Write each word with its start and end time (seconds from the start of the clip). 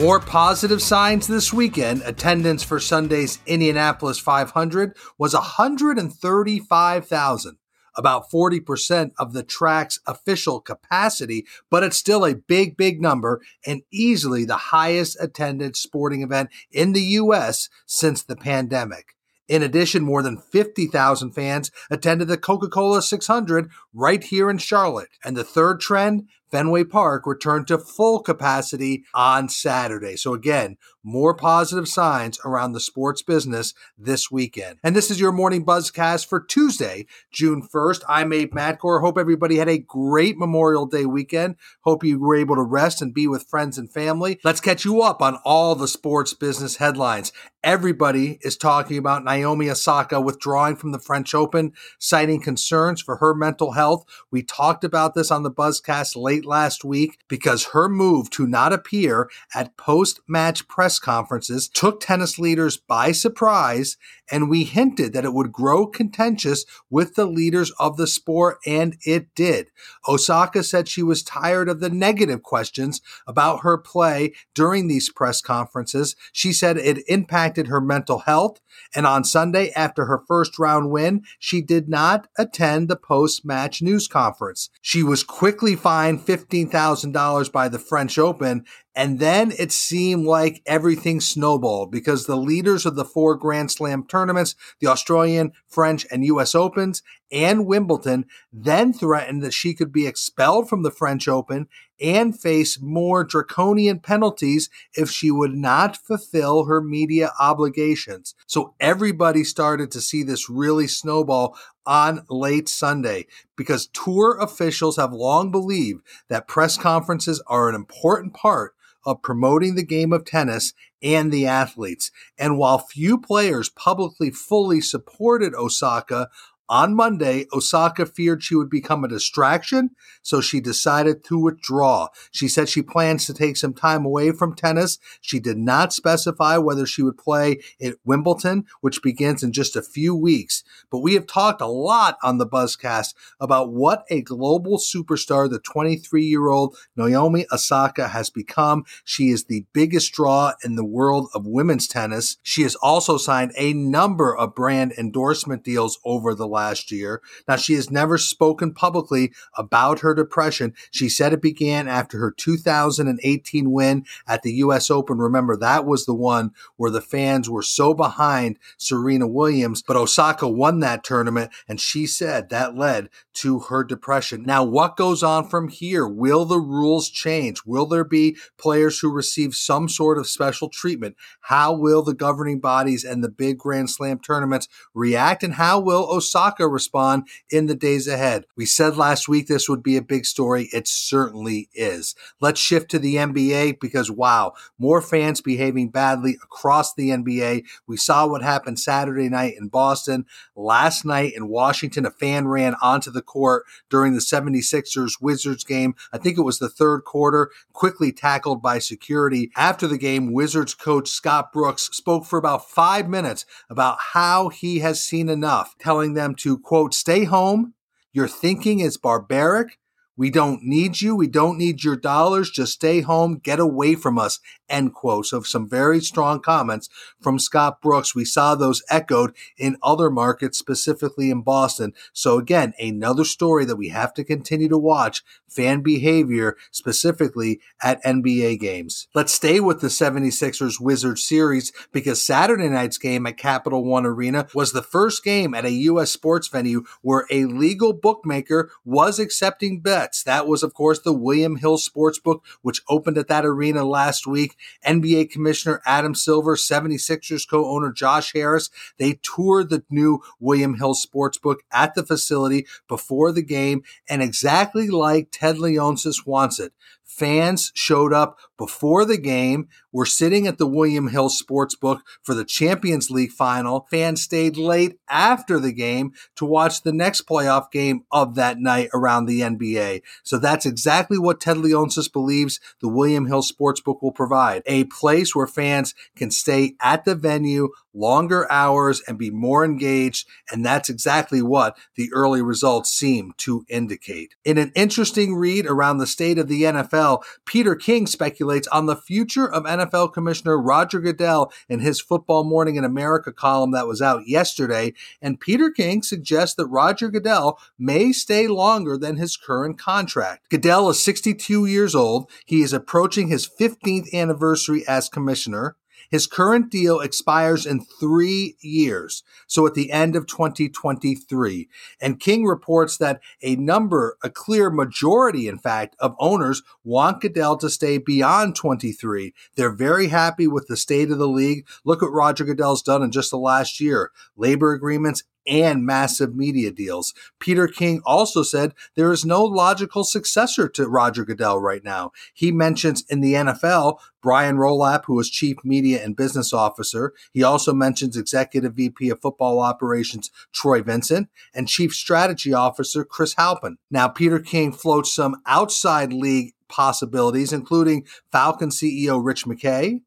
More 0.00 0.18
positive 0.18 0.80
signs 0.80 1.26
this 1.26 1.52
weekend. 1.52 2.00
Attendance 2.06 2.62
for 2.62 2.80
Sunday's 2.80 3.38
Indianapolis 3.44 4.18
500 4.18 4.96
was 5.18 5.34
135,000, 5.34 7.58
about 7.94 8.30
40% 8.30 9.10
of 9.18 9.34
the 9.34 9.42
track's 9.42 10.00
official 10.06 10.62
capacity, 10.62 11.44
but 11.70 11.82
it's 11.82 11.98
still 11.98 12.24
a 12.24 12.34
big, 12.34 12.78
big 12.78 13.02
number 13.02 13.42
and 13.66 13.82
easily 13.90 14.46
the 14.46 14.56
highest 14.56 15.18
attended 15.20 15.76
sporting 15.76 16.22
event 16.22 16.48
in 16.72 16.94
the 16.94 17.02
U.S. 17.02 17.68
since 17.84 18.22
the 18.22 18.36
pandemic. 18.36 19.16
In 19.50 19.62
addition, 19.62 20.04
more 20.04 20.22
than 20.22 20.38
50,000 20.38 21.32
fans 21.32 21.70
attended 21.90 22.28
the 22.28 22.38
Coca 22.38 22.68
Cola 22.68 23.02
600 23.02 23.68
right 23.92 24.22
here 24.22 24.48
in 24.48 24.58
Charlotte. 24.58 25.08
And 25.24 25.36
the 25.36 25.44
third 25.44 25.80
trend 25.80 26.28
Fenway 26.50 26.84
Park 26.84 27.26
returned 27.26 27.66
to 27.68 27.78
full 27.78 28.20
capacity 28.20 29.04
on 29.14 29.48
Saturday. 29.48 30.16
So, 30.16 30.34
again, 30.34 30.76
more 31.02 31.34
positive 31.34 31.88
signs 31.88 32.38
around 32.44 32.72
the 32.72 32.80
sports 32.80 33.22
business 33.22 33.72
this 33.96 34.30
weekend. 34.30 34.78
And 34.82 34.94
this 34.94 35.10
is 35.10 35.20
your 35.20 35.32
morning 35.32 35.64
buzzcast 35.64 36.26
for 36.26 36.40
Tuesday, 36.40 37.06
June 37.30 37.62
1st. 37.62 38.02
I'm 38.08 38.32
Abe 38.32 38.52
Madkour. 38.52 39.00
Hope 39.00 39.16
everybody 39.16 39.56
had 39.56 39.68
a 39.68 39.78
great 39.78 40.36
Memorial 40.36 40.86
Day 40.86 41.06
weekend. 41.06 41.56
Hope 41.82 42.04
you 42.04 42.18
were 42.18 42.36
able 42.36 42.56
to 42.56 42.62
rest 42.62 43.00
and 43.00 43.14
be 43.14 43.26
with 43.26 43.48
friends 43.48 43.78
and 43.78 43.90
family. 43.90 44.38
Let's 44.44 44.60
catch 44.60 44.84
you 44.84 45.00
up 45.02 45.22
on 45.22 45.38
all 45.44 45.74
the 45.74 45.88
sports 45.88 46.34
business 46.34 46.76
headlines. 46.76 47.32
Everybody 47.62 48.38
is 48.42 48.56
talking 48.56 48.96
about 48.96 49.24
Naomi 49.24 49.68
Osaka 49.68 50.20
withdrawing 50.20 50.76
from 50.76 50.92
the 50.92 50.98
French 50.98 51.34
Open, 51.34 51.72
citing 51.98 52.40
concerns 52.40 53.02
for 53.02 53.16
her 53.16 53.34
mental 53.34 53.72
health. 53.72 54.06
We 54.30 54.42
talked 54.42 54.82
about 54.82 55.14
this 55.14 55.30
on 55.30 55.42
the 55.42 55.50
Buzzcast 55.50 56.16
late 56.16 56.39
last 56.44 56.84
week 56.84 57.18
because 57.28 57.66
her 57.72 57.88
move 57.88 58.30
to 58.30 58.46
not 58.46 58.72
appear 58.72 59.28
at 59.54 59.76
post 59.76 60.20
match 60.26 60.66
press 60.68 60.98
conferences 60.98 61.68
took 61.68 62.00
tennis 62.00 62.38
leaders 62.38 62.76
by 62.76 63.12
surprise, 63.12 63.96
and 64.30 64.48
we 64.48 64.64
hinted 64.64 65.12
that 65.12 65.24
it 65.24 65.32
would 65.32 65.52
grow 65.52 65.86
contentious 65.86 66.64
with 66.88 67.14
the 67.14 67.26
leaders 67.26 67.72
of 67.78 67.96
the 67.96 68.06
sport, 68.06 68.58
and 68.66 68.96
it 69.04 69.34
did. 69.34 69.68
Osaka 70.08 70.62
said 70.62 70.88
she 70.88 71.02
was 71.02 71.22
tired 71.22 71.68
of 71.68 71.80
the 71.80 71.90
negative 71.90 72.42
questions 72.42 73.00
about 73.26 73.60
her 73.60 73.76
play 73.76 74.32
during 74.54 74.88
these 74.88 75.10
press 75.10 75.40
conferences. 75.40 76.16
She 76.32 76.52
said 76.52 76.76
it 76.76 77.02
impacted 77.08 77.66
her 77.66 77.80
mental 77.80 78.20
health. 78.20 78.60
And 78.94 79.06
on 79.06 79.24
Sunday, 79.24 79.70
after 79.72 80.06
her 80.06 80.22
first 80.26 80.58
round 80.58 80.90
win, 80.90 81.22
she 81.38 81.60
did 81.60 81.88
not 81.88 82.28
attend 82.38 82.88
the 82.88 82.96
post 82.96 83.44
match 83.44 83.82
news 83.82 84.08
conference. 84.08 84.70
She 84.80 85.02
was 85.02 85.24
quickly 85.24 85.76
fined 85.76 86.20
$15,000 86.20 87.52
by 87.52 87.68
the 87.68 87.78
French 87.78 88.18
Open 88.18 88.64
and 89.00 89.18
then 89.18 89.50
it 89.58 89.72
seemed 89.72 90.26
like 90.26 90.60
everything 90.66 91.22
snowballed 91.22 91.90
because 91.90 92.26
the 92.26 92.36
leaders 92.36 92.84
of 92.84 92.96
the 92.96 93.04
four 93.06 93.34
Grand 93.34 93.70
Slam 93.70 94.04
tournaments, 94.06 94.54
the 94.78 94.88
Australian, 94.88 95.52
French, 95.66 96.06
and 96.10 96.22
US 96.26 96.54
Opens, 96.54 97.02
and 97.32 97.64
Wimbledon, 97.64 98.26
then 98.52 98.92
threatened 98.92 99.42
that 99.42 99.54
she 99.54 99.72
could 99.72 99.90
be 99.90 100.06
expelled 100.06 100.68
from 100.68 100.82
the 100.82 100.90
French 100.90 101.28
Open 101.28 101.66
and 101.98 102.38
face 102.38 102.78
more 102.78 103.24
draconian 103.24 104.00
penalties 104.00 104.68
if 104.94 105.08
she 105.08 105.30
would 105.30 105.54
not 105.54 105.96
fulfill 105.96 106.66
her 106.66 106.82
media 106.82 107.32
obligations. 107.40 108.34
So 108.46 108.74
everybody 108.80 109.44
started 109.44 109.90
to 109.92 110.02
see 110.02 110.22
this 110.22 110.50
really 110.50 110.88
snowball 110.88 111.56
on 111.86 112.26
late 112.28 112.68
Sunday 112.68 113.28
because 113.56 113.86
tour 113.94 114.36
officials 114.38 114.98
have 114.98 115.14
long 115.14 115.50
believed 115.50 116.02
that 116.28 116.46
press 116.46 116.76
conferences 116.76 117.42
are 117.46 117.70
an 117.70 117.74
important 117.74 118.34
part 118.34 118.74
of 119.04 119.22
promoting 119.22 119.74
the 119.74 119.84
game 119.84 120.12
of 120.12 120.24
tennis 120.24 120.72
and 121.02 121.32
the 121.32 121.46
athletes. 121.46 122.10
And 122.38 122.58
while 122.58 122.78
few 122.78 123.18
players 123.18 123.68
publicly 123.70 124.30
fully 124.30 124.80
supported 124.80 125.54
Osaka, 125.54 126.28
on 126.70 126.94
Monday, 126.94 127.46
Osaka 127.52 128.06
feared 128.06 128.44
she 128.44 128.54
would 128.54 128.70
become 128.70 129.02
a 129.02 129.08
distraction, 129.08 129.90
so 130.22 130.40
she 130.40 130.60
decided 130.60 131.24
to 131.24 131.36
withdraw. 131.36 132.06
She 132.30 132.46
said 132.46 132.68
she 132.68 132.80
plans 132.80 133.26
to 133.26 133.34
take 133.34 133.56
some 133.56 133.74
time 133.74 134.04
away 134.04 134.30
from 134.30 134.54
tennis. 134.54 135.00
She 135.20 135.40
did 135.40 135.58
not 135.58 135.92
specify 135.92 136.58
whether 136.58 136.86
she 136.86 137.02
would 137.02 137.18
play 137.18 137.58
at 137.82 137.96
Wimbledon, 138.04 138.66
which 138.82 139.02
begins 139.02 139.42
in 139.42 139.52
just 139.52 139.74
a 139.74 139.82
few 139.82 140.14
weeks. 140.14 140.62
But 140.92 141.00
we 141.00 141.14
have 141.14 141.26
talked 141.26 141.60
a 141.60 141.66
lot 141.66 142.18
on 142.22 142.38
the 142.38 142.46
Buzzcast 142.46 143.14
about 143.40 143.72
what 143.72 144.04
a 144.08 144.22
global 144.22 144.78
superstar 144.78 145.50
the 145.50 145.58
23 145.58 146.24
year 146.24 146.50
old 146.50 146.76
Naomi 146.94 147.46
Osaka 147.52 148.08
has 148.08 148.30
become. 148.30 148.84
She 149.04 149.30
is 149.30 149.46
the 149.46 149.64
biggest 149.72 150.12
draw 150.12 150.52
in 150.64 150.76
the 150.76 150.84
world 150.84 151.30
of 151.34 151.48
women's 151.48 151.88
tennis. 151.88 152.36
She 152.44 152.62
has 152.62 152.76
also 152.76 153.16
signed 153.18 153.50
a 153.56 153.72
number 153.72 154.36
of 154.36 154.54
brand 154.54 154.92
endorsement 154.96 155.64
deals 155.64 155.98
over 156.04 156.32
the 156.32 156.46
last 156.46 156.59
last 156.60 156.92
year. 156.92 157.22
Now, 157.48 157.56
she 157.56 157.74
has 157.74 157.90
never 157.90 158.18
spoken 158.18 158.74
publicly 158.74 159.32
about 159.56 160.00
her 160.00 160.14
depression. 160.14 160.74
She 160.90 161.08
said 161.08 161.32
it 161.32 161.40
began 161.40 161.88
after 161.88 162.18
her 162.18 162.30
2018 162.30 163.70
win 163.70 164.04
at 164.26 164.42
the 164.42 164.52
U.S. 164.64 164.90
Open. 164.90 165.18
Remember, 165.18 165.56
that 165.56 165.86
was 165.86 166.04
the 166.04 166.14
one 166.14 166.52
where 166.76 166.90
the 166.90 167.00
fans 167.00 167.48
were 167.48 167.62
so 167.62 167.94
behind 167.94 168.58
Serena 168.76 169.26
Williams, 169.26 169.82
but 169.82 169.96
Osaka 169.96 170.46
won 170.46 170.80
that 170.80 171.02
tournament, 171.02 171.50
and 171.66 171.80
she 171.80 172.06
said 172.06 172.50
that 172.50 172.76
led 172.76 173.08
to 173.32 173.60
her 173.60 173.82
depression. 173.82 174.42
Now, 174.42 174.64
what 174.64 174.96
goes 174.96 175.22
on 175.22 175.48
from 175.48 175.68
here? 175.68 176.06
Will 176.06 176.44
the 176.44 176.60
rules 176.60 177.08
change? 177.08 177.62
Will 177.64 177.86
there 177.86 178.04
be 178.04 178.36
players 178.58 178.98
who 178.98 179.10
receive 179.10 179.54
some 179.54 179.88
sort 179.88 180.18
of 180.18 180.28
special 180.28 180.68
treatment? 180.68 181.16
How 181.42 181.72
will 181.72 182.02
the 182.02 182.14
governing 182.14 182.60
bodies 182.60 183.02
and 183.02 183.24
the 183.24 183.30
big 183.30 183.56
Grand 183.58 183.88
Slam 183.88 184.18
tournaments 184.18 184.68
react? 184.92 185.42
And 185.42 185.54
how 185.54 185.80
will 185.80 186.10
Osaka 186.10 186.49
Respond 186.58 187.28
in 187.50 187.66
the 187.66 187.74
days 187.74 188.06
ahead. 188.06 188.46
We 188.56 188.66
said 188.66 188.96
last 188.96 189.28
week 189.28 189.46
this 189.46 189.68
would 189.68 189.82
be 189.82 189.96
a 189.96 190.02
big 190.02 190.26
story. 190.26 190.68
It 190.72 190.88
certainly 190.88 191.68
is. 191.74 192.14
Let's 192.40 192.60
shift 192.60 192.90
to 192.90 192.98
the 192.98 193.16
NBA 193.16 193.80
because 193.80 194.10
wow, 194.10 194.54
more 194.78 195.00
fans 195.00 195.40
behaving 195.40 195.90
badly 195.90 196.36
across 196.42 196.94
the 196.94 197.10
NBA. 197.10 197.64
We 197.86 197.96
saw 197.96 198.26
what 198.26 198.42
happened 198.42 198.78
Saturday 198.78 199.28
night 199.28 199.54
in 199.58 199.68
Boston. 199.68 200.26
Last 200.56 201.04
night 201.04 201.34
in 201.34 201.48
Washington, 201.48 202.06
a 202.06 202.10
fan 202.10 202.48
ran 202.48 202.74
onto 202.82 203.10
the 203.10 203.22
court 203.22 203.64
during 203.88 204.14
the 204.14 204.20
76ers 204.20 205.20
Wizards 205.20 205.64
game. 205.64 205.94
I 206.12 206.18
think 206.18 206.38
it 206.38 206.42
was 206.42 206.58
the 206.58 206.68
third 206.68 207.04
quarter, 207.04 207.50
quickly 207.72 208.12
tackled 208.12 208.62
by 208.62 208.78
security. 208.78 209.50
After 209.56 209.86
the 209.86 209.98
game, 209.98 210.32
Wizards 210.32 210.74
coach 210.74 211.08
Scott 211.08 211.52
Brooks 211.52 211.90
spoke 211.92 212.24
for 212.24 212.38
about 212.38 212.68
five 212.68 213.08
minutes 213.08 213.44
about 213.68 213.98
how 214.12 214.48
he 214.48 214.80
has 214.80 215.02
seen 215.02 215.28
enough, 215.28 215.76
telling 215.78 216.14
them 216.14 216.34
to, 216.40 216.58
quote, 216.58 216.94
stay 216.94 217.24
home. 217.24 217.74
Your 218.12 218.28
thinking 218.28 218.80
is 218.80 218.96
barbaric. 218.96 219.78
We 220.20 220.28
don't 220.28 220.62
need 220.62 221.00
you. 221.00 221.16
We 221.16 221.28
don't 221.28 221.56
need 221.56 221.82
your 221.82 221.96
dollars. 221.96 222.50
Just 222.50 222.74
stay 222.74 223.00
home. 223.00 223.40
Get 223.42 223.58
away 223.58 223.94
from 223.94 224.18
us. 224.18 224.38
End 224.68 224.92
quote. 224.92 225.24
So 225.24 225.40
some 225.40 225.66
very 225.66 226.00
strong 226.00 226.40
comments 226.40 226.90
from 227.22 227.38
Scott 227.38 227.80
Brooks. 227.80 228.14
We 228.14 228.26
saw 228.26 228.54
those 228.54 228.82
echoed 228.90 229.34
in 229.56 229.78
other 229.82 230.10
markets, 230.10 230.58
specifically 230.58 231.30
in 231.30 231.40
Boston. 231.40 231.94
So 232.12 232.36
again, 232.36 232.74
another 232.78 233.24
story 233.24 233.64
that 233.64 233.76
we 233.76 233.88
have 233.88 234.12
to 234.12 234.22
continue 234.22 234.68
to 234.68 234.76
watch 234.76 235.24
fan 235.48 235.80
behavior, 235.80 236.54
specifically 236.70 237.58
at 237.82 238.04
NBA 238.04 238.60
games. 238.60 239.08
Let's 239.14 239.32
stay 239.32 239.58
with 239.58 239.80
the 239.80 239.88
76ers 239.88 240.78
Wizards 240.78 241.26
series 241.26 241.72
because 241.92 242.22
Saturday 242.22 242.68
night's 242.68 242.98
game 242.98 243.26
at 243.26 243.38
Capital 243.38 243.86
One 243.86 244.04
Arena 244.04 244.48
was 244.54 244.72
the 244.72 244.82
first 244.82 245.24
game 245.24 245.54
at 245.54 245.64
a 245.64 245.72
U.S. 245.72 246.10
sports 246.10 246.48
venue 246.48 246.84
where 247.00 247.24
a 247.30 247.46
legal 247.46 247.94
bookmaker 247.94 248.70
was 248.84 249.18
accepting 249.18 249.80
bets 249.80 250.09
bets. 250.10 250.22
That 250.24 250.46
was, 250.46 250.62
of 250.62 250.74
course, 250.74 251.00
the 251.00 251.12
William 251.12 251.56
Hill 251.56 251.78
Sportsbook, 251.78 252.40
which 252.62 252.82
opened 252.88 253.18
at 253.18 253.28
that 253.28 253.46
arena 253.46 253.84
last 253.84 254.26
week. 254.26 254.56
NBA 254.86 255.30
Commissioner 255.30 255.80
Adam 255.86 256.14
Silver, 256.14 256.56
76ers 256.56 257.48
co 257.48 257.66
owner 257.66 257.92
Josh 257.92 258.32
Harris, 258.32 258.70
they 258.98 259.18
toured 259.22 259.70
the 259.70 259.84
new 259.90 260.20
William 260.38 260.74
Hill 260.74 260.94
Sportsbook 260.94 261.56
at 261.72 261.94
the 261.94 262.04
facility 262.04 262.66
before 262.88 263.32
the 263.32 263.42
game. 263.42 263.82
And 264.08 264.22
exactly 264.22 264.88
like 264.88 265.28
Ted 265.30 265.56
Leonsis 265.56 266.26
wants 266.26 266.58
it, 266.58 266.72
fans 267.10 267.72
showed 267.74 268.12
up 268.12 268.38
before 268.56 269.04
the 269.04 269.18
game. 269.18 269.68
We're 269.92 270.06
sitting 270.06 270.46
at 270.46 270.58
the 270.58 270.66
William 270.66 271.08
Hill 271.08 271.28
Sportsbook 271.28 272.00
for 272.22 272.34
the 272.34 272.44
Champions 272.44 273.10
League 273.10 273.32
final. 273.32 273.86
Fans 273.90 274.22
stayed 274.22 274.56
late 274.56 274.98
after 275.08 275.58
the 275.58 275.72
game 275.72 276.12
to 276.36 276.44
watch 276.44 276.82
the 276.82 276.92
next 276.92 277.26
playoff 277.26 277.70
game 277.70 278.04
of 278.12 278.36
that 278.36 278.58
night 278.58 278.88
around 278.94 279.26
the 279.26 279.40
NBA. 279.40 280.02
So 280.22 280.38
that's 280.38 280.66
exactly 280.66 281.18
what 281.18 281.40
Ted 281.40 281.56
Leonsis 281.56 282.10
believes 282.10 282.60
the 282.80 282.88
William 282.88 283.26
Hill 283.26 283.42
Sportsbook 283.42 284.02
will 284.02 284.12
provide. 284.12 284.62
A 284.66 284.84
place 284.84 285.34
where 285.34 285.46
fans 285.46 285.94
can 286.16 286.30
stay 286.30 286.74
at 286.80 287.04
the 287.04 287.14
venue 287.14 287.70
longer 287.92 288.50
hours 288.50 289.02
and 289.08 289.18
be 289.18 289.30
more 289.30 289.64
engaged. 289.64 290.28
And 290.50 290.64
that's 290.64 290.88
exactly 290.88 291.42
what 291.42 291.76
the 291.96 292.10
early 292.12 292.42
results 292.42 292.90
seem 292.90 293.32
to 293.38 293.64
indicate. 293.68 294.34
In 294.44 294.58
an 294.58 294.72
interesting 294.74 295.34
read 295.34 295.66
around 295.66 295.98
the 295.98 296.06
state 296.06 296.38
of 296.38 296.48
the 296.48 296.62
NFL, 296.62 296.99
Peter 297.44 297.74
King 297.74 298.06
speculates 298.06 298.68
on 298.68 298.86
the 298.86 298.96
future 298.96 299.50
of 299.50 299.64
NFL 299.64 300.12
Commissioner 300.12 300.60
Roger 300.60 301.00
Goodell 301.00 301.52
in 301.68 301.80
his 301.80 302.00
Football 302.00 302.44
Morning 302.44 302.76
in 302.76 302.84
America 302.84 303.32
column 303.32 303.72
that 303.72 303.86
was 303.86 304.02
out 304.02 304.26
yesterday. 304.26 304.92
And 305.20 305.40
Peter 305.40 305.70
King 305.70 306.02
suggests 306.02 306.56
that 306.56 306.66
Roger 306.66 307.08
Goodell 307.10 307.58
may 307.78 308.12
stay 308.12 308.46
longer 308.46 308.96
than 308.96 309.16
his 309.16 309.36
current 309.36 309.78
contract. 309.78 310.48
Goodell 310.50 310.90
is 310.90 311.02
62 311.02 311.66
years 311.66 311.94
old. 311.94 312.30
He 312.46 312.62
is 312.62 312.72
approaching 312.72 313.28
his 313.28 313.48
15th 313.48 314.12
anniversary 314.12 314.84
as 314.86 315.08
commissioner. 315.08 315.76
His 316.10 316.26
current 316.26 316.70
deal 316.70 317.00
expires 317.00 317.64
in 317.64 317.80
three 317.80 318.56
years, 318.60 319.22
so 319.46 319.66
at 319.66 319.74
the 319.74 319.92
end 319.92 320.16
of 320.16 320.26
2023. 320.26 321.68
And 322.00 322.18
King 322.18 322.44
reports 322.44 322.96
that 322.96 323.20
a 323.42 323.56
number, 323.56 324.18
a 324.22 324.30
clear 324.30 324.70
majority, 324.70 325.46
in 325.46 325.58
fact, 325.58 325.94
of 326.00 326.16
owners 326.18 326.62
want 326.82 327.20
Goodell 327.20 327.56
to 327.58 327.70
stay 327.70 327.98
beyond 327.98 328.56
23. 328.56 329.32
They're 329.54 329.70
very 329.70 330.08
happy 330.08 330.46
with 330.46 330.66
the 330.66 330.76
state 330.76 331.10
of 331.10 331.18
the 331.18 331.28
league. 331.28 331.66
Look 331.84 332.02
what 332.02 332.12
Roger 332.12 332.44
Goodell's 332.44 332.82
done 332.82 333.02
in 333.02 333.12
just 333.12 333.30
the 333.30 333.38
last 333.38 333.80
year. 333.80 334.10
Labor 334.36 334.72
agreements 334.72 335.22
and 335.46 335.84
massive 335.84 336.34
media 336.34 336.70
deals. 336.70 337.14
Peter 337.38 337.66
King 337.66 338.00
also 338.04 338.42
said 338.42 338.74
there 338.94 339.12
is 339.12 339.24
no 339.24 339.44
logical 339.44 340.04
successor 340.04 340.68
to 340.68 340.88
Roger 340.88 341.24
Goodell 341.24 341.58
right 341.58 341.82
now. 341.84 342.12
He 342.34 342.52
mentions 342.52 343.04
in 343.08 343.20
the 343.20 343.34
NFL 343.34 343.98
Brian 344.22 344.56
Rolapp, 344.56 345.04
who 345.06 345.18
is 345.18 345.30
Chief 345.30 345.56
Media 345.64 346.04
and 346.04 346.16
Business 346.16 346.52
Officer. 346.52 347.14
He 347.32 347.42
also 347.42 347.72
mentions 347.72 348.16
Executive 348.16 348.74
VP 348.74 349.08
of 349.10 349.20
Football 349.20 349.60
Operations 349.60 350.30
Troy 350.52 350.82
Vincent 350.82 351.28
and 351.54 351.68
Chief 351.68 351.92
Strategy 351.92 352.52
Officer 352.52 353.04
Chris 353.04 353.34
Halpin. 353.34 353.78
Now, 353.90 354.08
Peter 354.08 354.38
King 354.38 354.72
floats 354.72 355.14
some 355.14 355.36
outside 355.46 356.12
league 356.12 356.52
possibilities, 356.68 357.52
including 357.52 358.06
Falcon 358.30 358.70
CEO 358.70 359.24
Rich 359.24 359.44
McKay, 359.44 360.02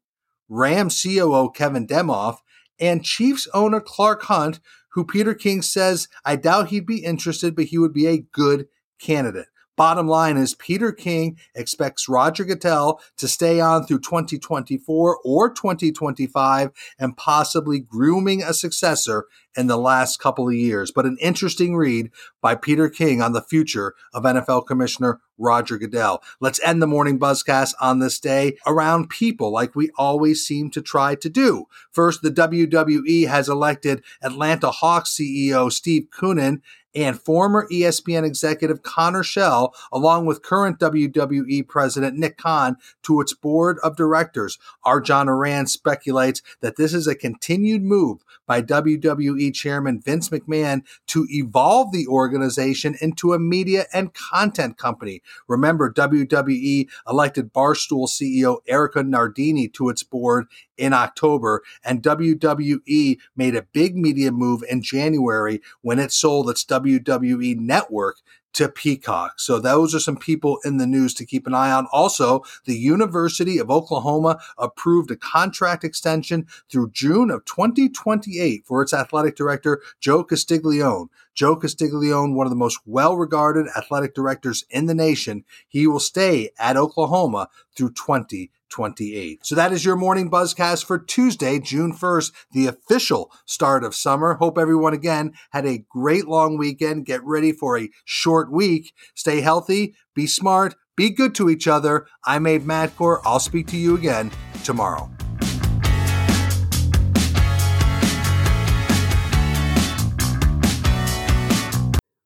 Ram 0.48 0.88
COO 0.90 1.50
Kevin 1.50 1.86
Demoff, 1.86 2.38
and 2.78 3.04
Chiefs 3.04 3.48
owner 3.54 3.80
Clark 3.80 4.22
Hunt, 4.24 4.60
who 4.94 5.04
Peter 5.04 5.34
King 5.34 5.60
says, 5.60 6.08
I 6.24 6.36
doubt 6.36 6.68
he'd 6.68 6.86
be 6.86 7.04
interested, 7.04 7.54
but 7.56 7.66
he 7.66 7.78
would 7.78 7.92
be 7.92 8.06
a 8.06 8.18
good 8.32 8.68
candidate. 9.00 9.48
Bottom 9.76 10.06
line 10.06 10.36
is 10.36 10.54
Peter 10.54 10.92
King 10.92 11.36
expects 11.54 12.08
Roger 12.08 12.44
Goodell 12.44 13.00
to 13.16 13.26
stay 13.26 13.60
on 13.60 13.84
through 13.84 14.00
2024 14.00 15.18
or 15.24 15.50
2025 15.50 16.70
and 16.98 17.16
possibly 17.16 17.80
grooming 17.80 18.42
a 18.42 18.54
successor 18.54 19.26
in 19.56 19.66
the 19.66 19.76
last 19.76 20.20
couple 20.20 20.48
of 20.48 20.54
years. 20.54 20.92
But 20.92 21.06
an 21.06 21.16
interesting 21.20 21.76
read 21.76 22.10
by 22.40 22.54
Peter 22.54 22.88
King 22.88 23.20
on 23.20 23.32
the 23.32 23.42
future 23.42 23.94
of 24.12 24.22
NFL 24.22 24.66
Commissioner 24.66 25.20
Roger 25.38 25.78
Goodell. 25.78 26.22
Let's 26.40 26.60
end 26.62 26.80
the 26.80 26.86
morning 26.86 27.18
buzzcast 27.18 27.74
on 27.80 27.98
this 27.98 28.20
day 28.20 28.56
around 28.66 29.10
people 29.10 29.50
like 29.50 29.74
we 29.74 29.90
always 29.96 30.46
seem 30.46 30.70
to 30.70 30.82
try 30.82 31.16
to 31.16 31.28
do. 31.28 31.64
First, 31.90 32.22
the 32.22 32.30
WWE 32.30 33.26
has 33.26 33.48
elected 33.48 34.04
Atlanta 34.22 34.70
Hawks 34.70 35.16
CEO 35.18 35.72
Steve 35.72 36.06
Koonin 36.16 36.60
and 36.94 37.20
former 37.20 37.66
ESPN 37.70 38.24
executive 38.24 38.82
Connor 38.82 39.22
Schell, 39.22 39.74
along 39.92 40.26
with 40.26 40.42
current 40.42 40.78
WWE 40.78 41.66
president 41.66 42.16
Nick 42.16 42.38
Khan, 42.38 42.76
to 43.02 43.20
its 43.20 43.32
board 43.32 43.78
of 43.82 43.96
directors. 43.96 44.58
Our 44.84 45.00
John 45.00 45.28
Ourand 45.28 45.70
speculates 45.70 46.42
that 46.60 46.76
this 46.76 46.94
is 46.94 47.06
a 47.06 47.14
continued 47.14 47.82
move 47.82 48.24
by 48.46 48.62
WWE 48.62 49.54
chairman 49.54 50.00
Vince 50.00 50.28
McMahon 50.28 50.82
to 51.08 51.26
evolve 51.30 51.92
the 51.92 52.06
organization 52.06 52.96
into 53.00 53.32
a 53.32 53.38
media 53.38 53.86
and 53.92 54.12
content 54.14 54.76
company. 54.78 55.22
Remember, 55.48 55.92
WWE 55.92 56.88
elected 57.08 57.52
Barstool 57.52 58.08
CEO 58.08 58.58
Erika 58.66 59.02
Nardini 59.02 59.68
to 59.68 59.88
its 59.88 60.02
board 60.02 60.46
in 60.76 60.92
October, 60.92 61.62
and 61.84 62.02
WWE 62.02 63.18
made 63.36 63.54
a 63.54 63.62
big 63.62 63.96
media 63.96 64.32
move 64.32 64.62
in 64.68 64.82
January 64.82 65.60
when 65.82 65.98
it 65.98 66.12
sold 66.12 66.50
its 66.50 66.64
WWE 66.64 66.83
network 66.84 68.16
to 68.54 68.68
Peacock. 68.68 69.40
So 69.40 69.58
those 69.58 69.94
are 69.94 70.00
some 70.00 70.16
people 70.16 70.58
in 70.64 70.78
the 70.78 70.86
news 70.86 71.12
to 71.14 71.26
keep 71.26 71.46
an 71.46 71.54
eye 71.54 71.72
on. 71.72 71.86
Also, 71.92 72.44
the 72.64 72.76
University 72.76 73.58
of 73.58 73.70
Oklahoma 73.70 74.38
approved 74.56 75.10
a 75.10 75.16
contract 75.16 75.84
extension 75.84 76.46
through 76.70 76.92
June 76.92 77.30
of 77.30 77.44
2028 77.44 78.64
for 78.64 78.80
its 78.80 78.94
athletic 78.94 79.36
director, 79.36 79.82
Joe 80.00 80.24
Castiglione. 80.24 81.08
Joe 81.34 81.56
Castiglione, 81.56 82.32
one 82.32 82.46
of 82.46 82.50
the 82.50 82.56
most 82.56 82.78
well 82.86 83.16
regarded 83.16 83.66
athletic 83.76 84.14
directors 84.14 84.64
in 84.70 84.86
the 84.86 84.94
nation, 84.94 85.44
he 85.68 85.86
will 85.86 86.00
stay 86.00 86.50
at 86.58 86.76
Oklahoma 86.76 87.48
through 87.76 87.90
2028. 87.90 88.50
28. 88.74 89.46
So 89.46 89.54
that 89.54 89.70
is 89.70 89.84
your 89.84 89.94
morning 89.94 90.28
buzzcast 90.28 90.84
for 90.84 90.98
Tuesday, 90.98 91.60
June 91.60 91.92
1st, 91.92 92.32
the 92.50 92.66
official 92.66 93.30
start 93.46 93.84
of 93.84 93.94
summer. 93.94 94.34
Hope 94.34 94.58
everyone 94.58 94.92
again 94.92 95.32
had 95.50 95.64
a 95.64 95.84
great 95.88 96.26
long 96.26 96.58
weekend. 96.58 97.06
Get 97.06 97.22
ready 97.22 97.52
for 97.52 97.78
a 97.78 97.88
short 98.04 98.50
week. 98.50 98.92
Stay 99.14 99.42
healthy, 99.42 99.94
be 100.12 100.26
smart, 100.26 100.74
be 100.96 101.10
good 101.10 101.36
to 101.36 101.48
each 101.48 101.68
other. 101.68 102.08
I'm 102.24 102.48
Abe 102.48 102.64
Madkour. 102.64 103.20
I'll 103.24 103.38
speak 103.38 103.68
to 103.68 103.76
you 103.76 103.94
again 103.94 104.32
tomorrow. 104.64 105.08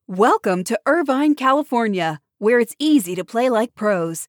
Welcome 0.07 0.65
to 0.65 0.81
Irvine, 0.87 1.35
California, 1.35 2.21
where 2.39 2.59
it's 2.59 2.75
easy 2.79 3.15
to 3.17 3.25
play 3.25 3.51
like 3.51 3.75
pros. 3.75 4.29